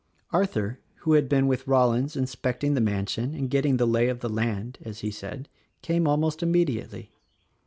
[0.31, 4.19] Arthur, who had been with Rollins inspecting the man sion and getting the lay of
[4.21, 5.47] the land, as he said,
[5.83, 7.11] came almost immediately.